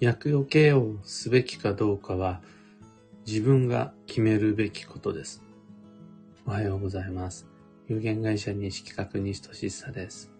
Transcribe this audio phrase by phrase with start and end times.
[0.00, 2.40] 厄除けをすべきかどうかは
[3.26, 5.42] 自分が決めるべきことです。
[6.46, 7.48] おはようございます。
[7.88, 10.30] 有限会社西企画西俊久です。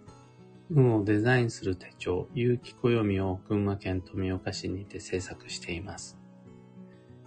[0.70, 6.16] 運をデザインする手帳、有機暦を群馬県富岡市にて制作しています。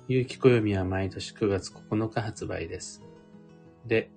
[0.07, 3.03] 有機暦は毎年9月9日発売です。
[3.85, 4.09] で、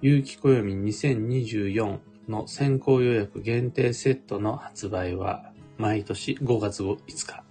[0.00, 5.52] 有機暦2024の先行予約限定セットの発売は
[5.82, 7.42] 毎年5月5日。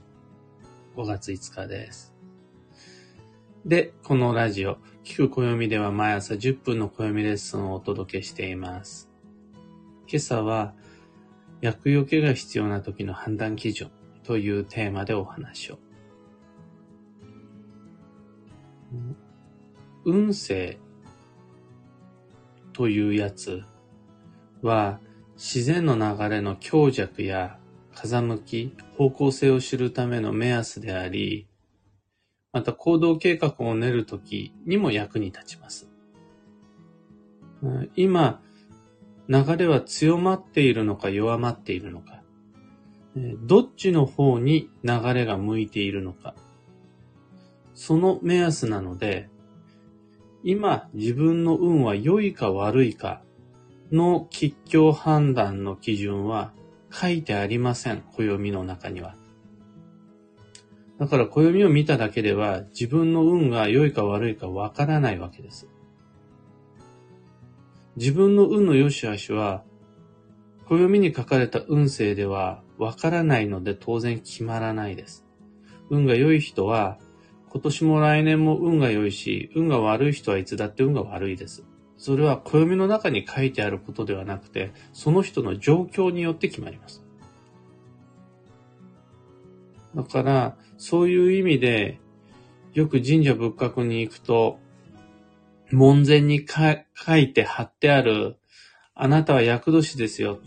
[0.95, 2.13] 5月5日です。
[3.65, 9.09] で、このラジオ、聞く暦では毎朝10分の暦レッスンをお届けしています。
[10.07, 10.73] 今朝は、
[11.59, 13.91] 薬除けが必要な時の判断基準
[14.23, 15.79] というテーマでお話を。
[20.05, 20.77] 運勢
[22.71, 23.61] というやつ
[24.61, 25.01] は
[25.35, 27.57] 自然の流れの強弱や
[27.95, 31.47] 風向き、方向性を知るための目安であり、
[32.53, 35.89] また行動計画を練るときにも役に立ちます。
[37.95, 38.41] 今、
[39.29, 42.21] 流れは強まっているのか弱まっているのか、
[43.43, 46.35] どっちの方に流れが向いているのか、
[47.73, 49.29] その目安なので、
[50.43, 53.21] 今自分の運は良いか悪いか
[53.91, 56.51] の吉凶判断の基準は
[56.91, 58.01] 書いてありません。
[58.01, 59.15] 暦の中には。
[60.99, 65.67] だから暦を見ただけでは自分の運が良いか悪いかわからないわけです。
[67.95, 69.63] 自分の運の良し悪しは、
[70.65, 75.25] 暦に書かれた運勢ではわからないので当然決まらないです。
[75.89, 76.99] 運が良い人は、
[77.49, 81.65] 今年も来年も運が良いし、運が悪い人はいつだって運が悪いです。
[82.01, 87.05] それは暦の中に書いてあることではなくて、その人の状況によって決まります。
[89.95, 91.99] だから、そういう意味で、
[92.73, 94.57] よく神社仏閣に行くと、
[95.69, 98.35] 門前に書いて貼ってある、
[98.95, 100.39] あなたは厄年ですよ。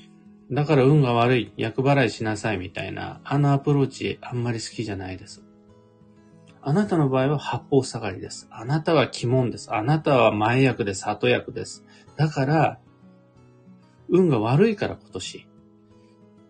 [0.51, 1.53] だから運が悪い。
[1.57, 5.45] 厄払いしなさいみたいな、あのアプローチあんまり好きじゃないです。
[6.67, 8.49] あなたの場合は八方下がりです。
[8.51, 9.75] あなたは鬼門です。
[9.75, 11.07] あなたは前役です。
[11.09, 11.85] 後役です。
[12.17, 12.79] だから、
[14.09, 15.47] 運が悪いから今年、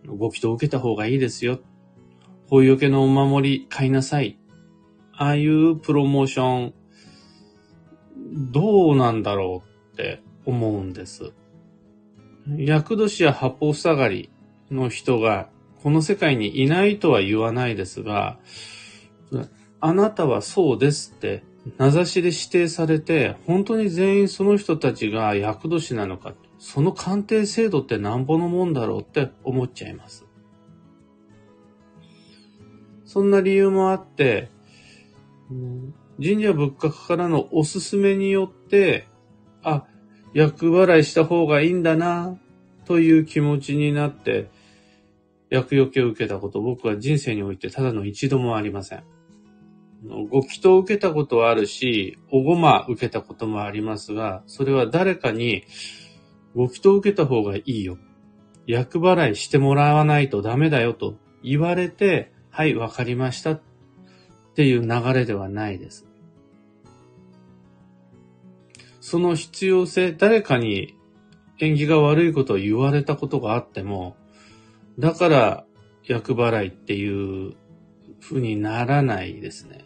[0.07, 1.59] ご祈祷を受けた方がいいですよ。
[2.49, 4.39] こういうけのお守り買いなさい。
[5.17, 6.73] ああいうプロモーション、
[8.53, 11.33] どうなんだろうって思うんです。
[12.57, 14.29] 厄年や八方下がり
[14.71, 15.49] の人が
[15.83, 18.39] この世界にいないとは言わないですが、
[19.85, 21.43] あなたはそうですって
[21.77, 30.25] 名指しで指定されて、本当に全員その人たちが厄年なのか、その鑑定制度ってなんぼのもんだろうって思っちゃいます。
[33.03, 34.49] そんな理由もあって、
[36.17, 39.07] 神社仏閣からのおすすめによって、
[39.61, 39.85] あ、
[40.33, 42.39] 厄払いした方がいいんだな、
[42.85, 44.49] という気持ちになって、
[45.51, 49.03] 厄除けを受けたこと、僕は人生においてただの一度もありません。
[50.07, 55.63] ご祈祷を受けたことはあるし、おごま受けたこともありますが、それは誰かに、
[56.55, 57.97] ご祈祷を受けた方がいいよ。
[58.67, 63.61] 厄払いしてもらわないとダメだよと言われて、はい、わかりましたっ
[64.55, 66.07] ていう流れではないです。
[69.01, 70.95] その必要性、誰かに
[71.59, 74.15] 縁起が悪いことを言われたことがあっても、
[74.97, 75.65] だから
[76.05, 77.53] 厄払いっていう
[78.21, 79.85] 風にならないですね。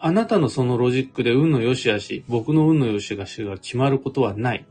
[0.00, 4.66] あなたのそのロジックで運の良し悪し、僕の運の良し悪しが決まることはない。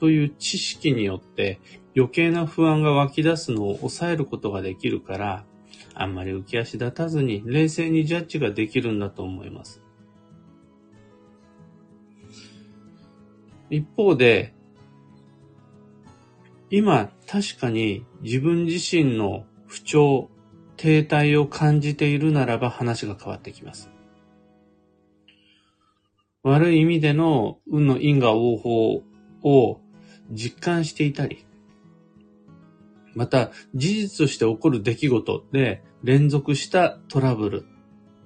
[0.00, 1.60] という知識によって
[1.96, 5.44] 余計な不安が湧き出すのを抑えることができるから、
[5.94, 9.80] あんまり浮き足立たずに冷静にジャッジができるんだと思います。
[13.70, 14.54] 一方で、
[16.70, 20.30] 今確かに自分自身の不調、
[20.76, 23.91] 停滞を感じているならば話が変わってきます。
[26.42, 29.02] 悪い意味での運の因果応報
[29.42, 29.80] を
[30.30, 31.46] 実感していたり、
[33.14, 37.66] また事実として起こる出来事で連続したトラブル、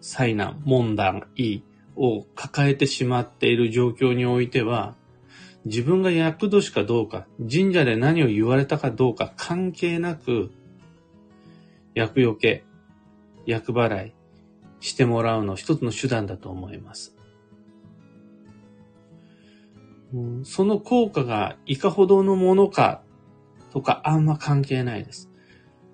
[0.01, 1.63] 災難、問題
[1.97, 4.95] を抱えてしまっている状況においては、
[5.67, 10.53] 自分が役年かどうか、神社で何を言われたかどうか関係なく、
[11.95, 12.65] 厄除け、
[13.47, 14.15] 厄払い
[14.81, 17.16] してもらうの一つの手段だと思います。
[20.44, 23.03] その効果がいかほどのものか
[23.73, 25.31] とかあんま関係ないです。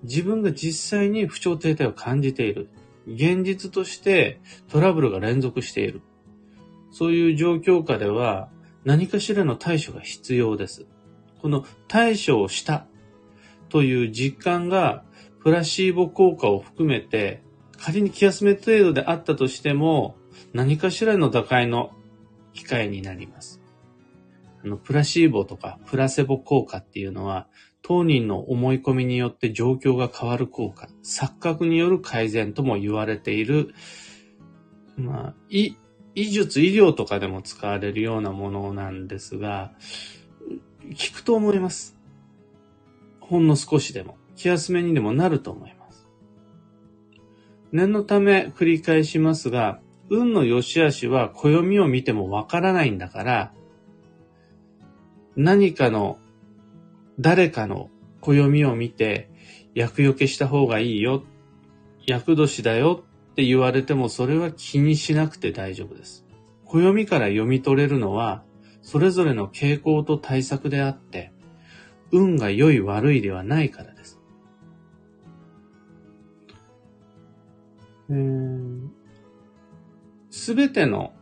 [0.03, 2.69] 自分が実際に不調停滞を感じている。
[3.07, 4.39] 現実として
[4.69, 6.01] トラブルが連続している。
[6.91, 8.49] そういう状況下では
[8.85, 10.85] 何かしらの対処が必要です。
[11.41, 12.85] この対処をした
[13.69, 15.03] という実感が
[15.41, 17.41] プラシーボ効果を含めて
[17.77, 20.15] 仮に気休め程度であったとしても
[20.53, 21.91] 何かしらの打開の
[22.53, 23.62] 機会になります。
[24.63, 27.47] あの、プラシーボとかプラセボ効果っていうのは
[27.83, 33.75] 当人の思い込みによって状況が変わる効果、錯覚による改善とも言われている、
[34.95, 35.75] まあ、医、
[36.15, 39.73] 医術、医療とかでも使われるようなものなんですが、
[40.81, 41.97] 効くと思います。
[43.19, 46.07] ほんの少しでも、気休めにでもなると思います。
[47.73, 53.53] 念のため繰り返しますが、運の良し悪しは暦を見てもわからないんだから、
[55.35, 56.19] 何かの
[57.19, 57.89] 誰かの
[58.21, 59.29] 暦を見て、
[59.75, 61.23] 厄除けした方がいいよ、
[62.05, 66.25] 厄年だよって言われてもそれは気にしなくて大丈夫です。
[66.65, 68.43] 暦から読み取れるのは、
[68.81, 71.31] それぞれの傾向と対策であって、
[72.11, 74.19] 運が良い悪いではないからです。
[80.29, 81.13] すべての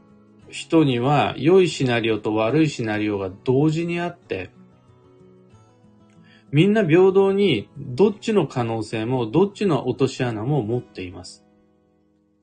[0.51, 4.51] 人には良いシナリオと悪いシナリオが同時にあって、
[6.51, 11.45] みんな平等にどっちの可能性もどっちの落とし穴も持っています。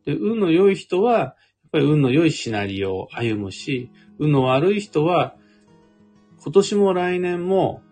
[0.06, 1.34] で、運の良い人は、やっ
[1.70, 5.36] ぱり運の良いシナリオを歩むし、運の悪い人は、
[6.42, 7.82] 今年も来年も、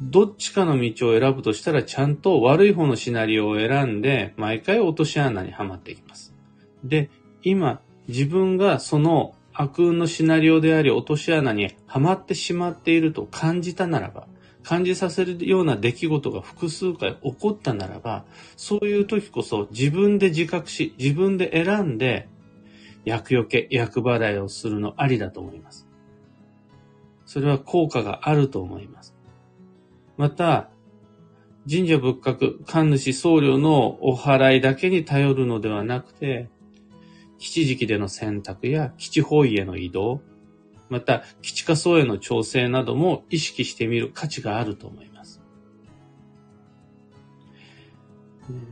[0.00, 6.34] どっちかの道を選ぶとしたら、ちゃんと悪い方のシナリオを選んで、毎回落とし穴にはまっていきます。
[6.82, 7.10] で、
[7.42, 14.26] 今、自分がその悪運のシナリオであり、落とし穴にはまってしまっていると感じたならば、
[14.62, 18.24] 感じさせるような出来事が複数回起こったならば、
[18.56, 22.28] そういう時こそ自分で自覚し、自分で選んで、
[23.04, 25.86] 厄除け、厄払いをするのありだと思います。
[27.24, 29.14] それは効果があると思います。
[30.16, 30.68] また、
[31.70, 36.48] 神社仏閣、神主僧侶のお祓いだけに頼るのではなくて、
[37.38, 40.20] 基地時期での選択や基地方位への移動、
[40.88, 45.42] また基地化層への調整なども意識してみる価値があると思います。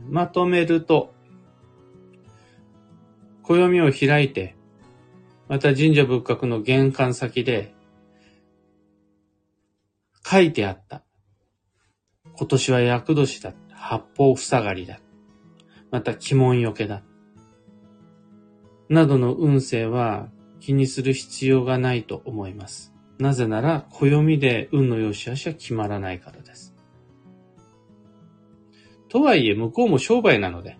[0.09, 1.13] まとめると、
[3.43, 4.55] 暦を開いて、
[5.47, 7.75] また神社仏閣の玄関先で
[10.25, 11.03] 書いてあった。
[12.37, 13.53] 今年は厄年だ。
[13.69, 14.99] 八方塞がりだ。
[15.91, 17.03] また鬼門よけだ。
[18.89, 20.29] などの運勢は
[20.59, 22.93] 気にする必要がないと思います。
[23.19, 26.75] なぜなら、暦で運の良し悪しは決まらないからです。
[29.07, 30.77] とはいえ、向こうも商売なので、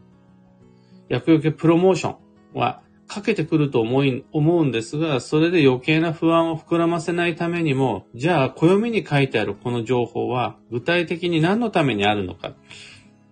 [1.07, 2.17] 厄除けプロモーショ
[2.53, 12.55] ンはかけてくると思い、思うんですが、それで余計な不安を膨らませないためにも、じゃあ、暦に書いてあるこの情報は、具体的に何のためにあるのか、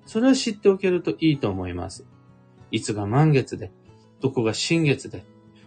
[0.06, 2.06] それは知っておけるといいと思います。
[2.72, 3.72] いつが満月で、
[4.24, 5.26] どこが新月で、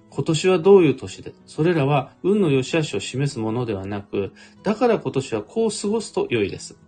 [0.08, 4.32] 今年はどういう年で、それらは運の良し悪しを示すものではなく、
[4.62, 6.78] だから今年はこう過ごすと良いです。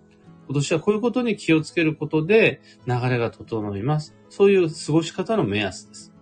[0.47, 4.17] 今年はこういうことに気をつけることで流れが整います。
[4.31, 6.15] そういう過ごし方の目安です。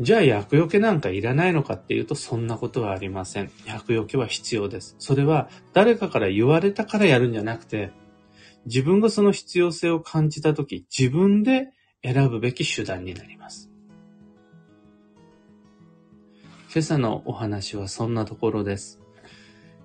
[0.00, 3.50] じゃあ厄除けなんかいらないのかっていうとそんなことはありません。
[3.66, 4.96] 厄除けは必要です。
[4.98, 7.90] それは誰かから言われたからやるんじゃなくて、
[8.64, 11.68] 自分がその必要性を感じたとき、自分で
[12.02, 13.70] 選ぶべき手段になります。
[16.72, 19.00] 今朝のお話はそんなところです。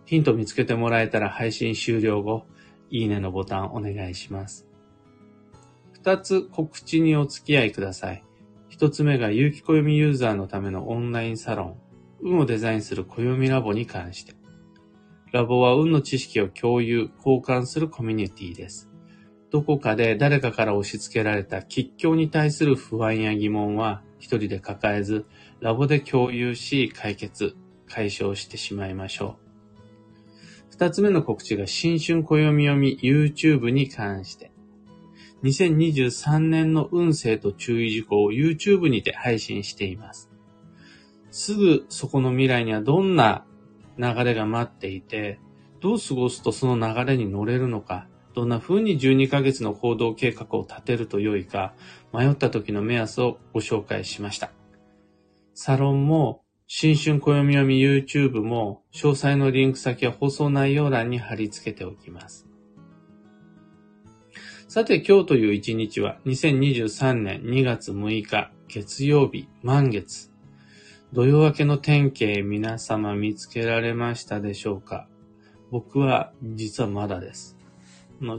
[0.05, 2.45] ヒント見つけてもらえたら配信終了後、
[2.89, 4.67] いいねのボタンお願いします。
[5.93, 8.23] 二つ告知にお付き合いください。
[8.67, 11.79] 一つ目が有機暦ユーザーのためのオンラインサロン、
[12.21, 14.33] 運をデザインする暦ラボに関して。
[15.31, 18.90] ラボは運の知識を共有、交換するコミュニティです。
[19.51, 25.25] どこかで誰かから押し付けられた吉凶に対する不安や疑問は一人で抱えず、
[25.59, 27.55] ラボで共有し解決、
[27.87, 29.51] 解消してしまいましょう。
[30.69, 34.51] 二つ目の告知が新春暦読み YouTube に関して。
[35.43, 40.29] 2023年の運勢と注意事項を YouTube にて配信しています。
[41.29, 43.45] すぐそこの未来にはどんな
[43.97, 45.39] 流れが待っていて、
[45.81, 51.73] どう過ごすとその流れに乗れるのか、どんな風に12ヶ月の行動計画を立てると良いか、
[52.13, 54.51] 迷った時の目安をご紹介しました。
[55.53, 62.47] サロンも、新春暦読み YouTube も、詳細のリンク先は放送内容欄に貼り付けておきます。
[64.69, 70.31] さて今日という一日は2023年2月6日月曜日満月。
[71.11, 75.09] 土曜明けの天気皆様見つけられましたでしょうか？
[75.71, 77.57] 僕は実はまだです。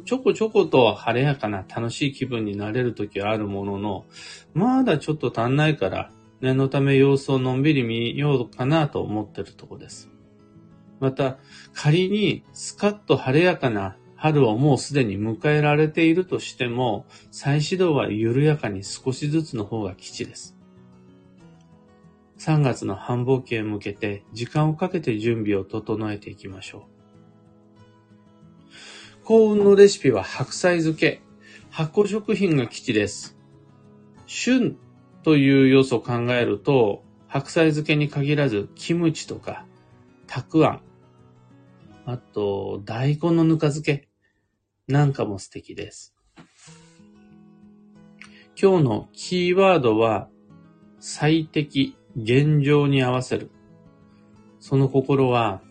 [0.04, 4.06] ちょこちょこと晴れやかな楽しい気分になれる時はあるものの、
[4.54, 6.10] まだちょっと足んないから
[6.40, 10.08] 念のため様子をのんびり見ようかなと思ってるとこです。
[11.00, 11.38] また、
[11.72, 20.56] 仮にスカッと晴れやかな春をもうすでに迎えられているとしても、再始動は緩やかに少しずつの方が吉です。
[22.38, 27.01] 3月の繁忙期へ向けて時間をかけて準備を整えていきましょう。
[29.24, 31.22] 幸運のレシピは白菜漬け。
[31.70, 33.38] 発酵食品が基地です。
[34.26, 34.76] 旬
[35.22, 39.64] という要素を考えると、白菜漬けに限らず、キムチとか、
[40.26, 40.82] たくあん、
[42.04, 44.08] あと、大根のぬか漬け
[44.88, 46.16] なんかも素敵です。
[48.60, 50.28] 今日のキーワードは、
[50.98, 53.52] 最適、現状に合わせる。
[54.58, 55.62] その心は、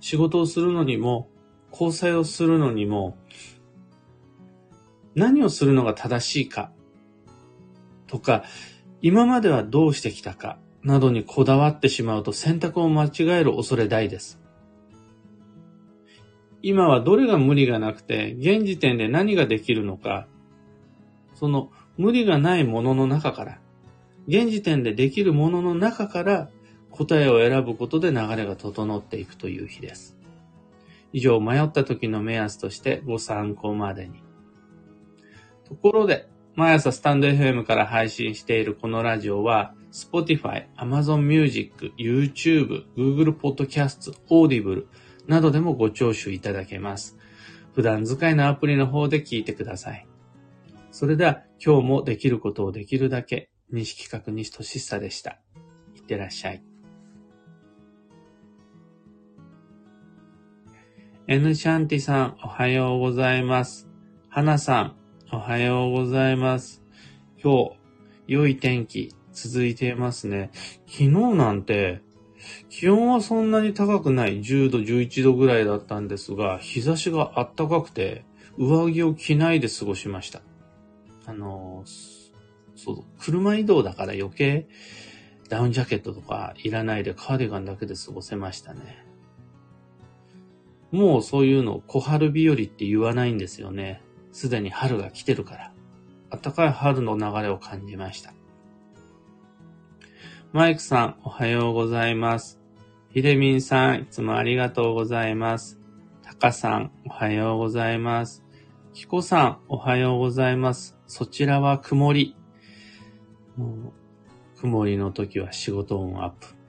[0.00, 1.30] 仕事をするのにも、
[1.74, 3.18] 交際をするのにも、
[5.16, 6.70] 何をするのが正しいか、
[8.06, 8.44] とか、
[9.02, 14.40] 今まではどうしてきたか、などにこだわってしまうと選択を間違える恐れ大です。
[16.62, 20.28] 今はどれが無理がなくて、現時点で何ができるのか、
[21.34, 23.58] その無理がないものの中から、
[24.28, 26.48] 現時点でできるものの中から
[26.90, 30.13] 答えを選ぶことで流れが整っていくという日です。
[31.14, 34.24] 以上、迷った時の目安としてご参考までに。
[35.64, 44.86] ところで、毎朝スタンド FM から配信しているこのラジオは、Spotify、Amazon Music、YouTube、Google Podcast、Audible
[45.28, 47.16] などでもご聴取いただけます。
[47.76, 50.08] 普段使いのアプリの方で聞いてください。
[50.90, 55.38] それでは今日もできることをできるだけ、西企画西俊久でした。
[55.94, 56.73] いってらっしゃい。
[61.26, 63.88] N シャンティさん、おはようございます。
[64.28, 64.96] 花さん、
[65.32, 66.82] おはようございます。
[67.42, 67.72] 今日、
[68.26, 70.50] 良い天気続いていますね。
[70.86, 72.02] 昨日なんて、
[72.68, 78.26] 気温はそんなに高くない10度、11度ぐらいだったんですが、日差しが暖かくて、
[78.58, 80.42] 上着を着ないで過ごしました。
[81.24, 81.84] あの、
[82.76, 84.68] そう、車移動だから余計
[85.48, 89.13] ダウンジャケットとかいらないでカーディガンだけで過ごせましたね。
[90.94, 94.00] もうそういうの小春日和って言わないんですよね。
[94.30, 95.72] すでに春が来てるから。
[96.30, 98.32] 暖かい春の流れを感じました。
[100.52, 102.60] マイクさん、おはようございます。
[103.10, 105.80] ひでみんさん、いつもありがとうございます。
[106.22, 108.44] たかさん、おはようございます。
[108.92, 110.96] きこさん、おはようございます。
[111.08, 112.36] そちらは曇り。
[114.60, 116.63] 曇りの時は仕事音アップ。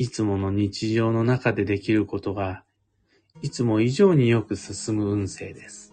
[0.00, 2.62] いつもの日常の中でできることが、
[3.42, 5.92] いつも以上によく進む運勢です。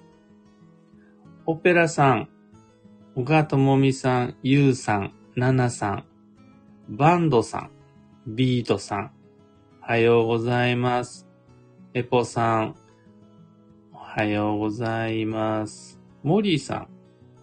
[1.48, 2.30] オペラさん、
[3.16, 6.06] 小川智美さん、ゆうさん、ななさん、
[6.88, 7.72] バンドさん、
[8.28, 9.12] ビートさん、
[9.82, 11.28] おはようございます。
[11.96, 12.76] エポさん、
[13.92, 16.00] おはようございます。
[16.22, 16.88] モリーさん、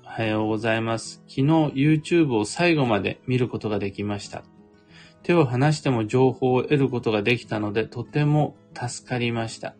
[0.04, 1.24] おはようございます。
[1.26, 1.42] 昨日
[1.74, 4.44] YouTube を最後まで見ることができました。
[5.22, 9.74] 手を離しても情報を得ることができたので、とても助かりました。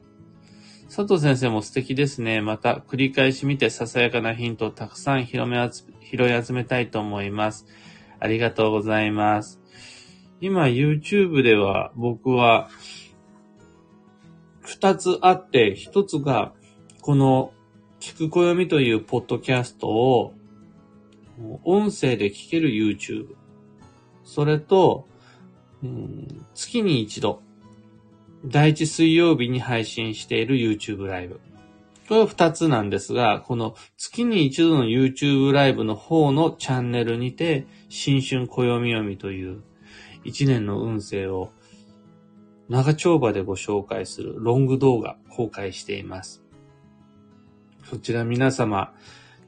[0.95, 2.43] 佐藤先生も素敵ですね。
[2.43, 5.57] また、繰り返し見てささやかなヒントをたくさん広め
[6.01, 7.67] 拾い集めたいと思います。
[8.21, 9.61] ありがとうございます。
[10.41, 12.69] 今、YouTube では僕は、
[14.61, 16.53] 二つあって、一つが、
[17.01, 17.53] この、
[17.99, 20.35] 聞く暦というポッドキャストを、
[21.65, 23.35] 音声で聞ける YouTube。
[24.25, 25.09] それと、
[26.55, 27.43] 月に一度、
[28.45, 31.41] 第一水曜日に配信している YouTube ライブ。
[32.09, 39.63] これは二つなんですが、この月に一度の YouTube ライブの方のチャンネルにて、新春暦読みという
[40.25, 41.53] 一年の運勢を
[42.69, 46.43] 長丁場でご紹介するロング動画公開しています。
[47.85, 48.95] そちら皆様、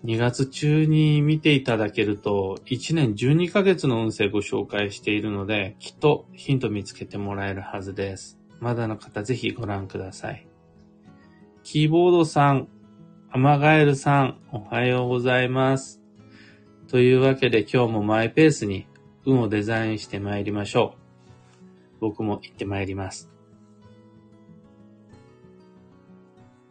[0.04, 8.38] 2月中に見ていただけると、1年12ヶ月の運勢ご紹介しているので、きっとヒント見つけてもらえるはずです。
[8.60, 10.46] まだの方ぜひご覧ください。
[11.62, 12.68] キーボードさん、
[13.30, 16.02] アマガエルさん、おはようございます。
[16.88, 18.86] というわけで今日もマイペースに
[19.24, 20.96] 運をデザインして参りましょ
[21.98, 22.00] う。
[22.00, 23.33] 僕も行って参ります。